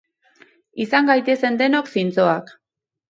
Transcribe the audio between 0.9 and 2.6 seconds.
gaitezen denok zintzoak.